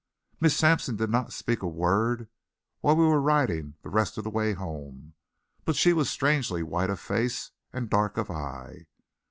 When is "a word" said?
1.61-2.27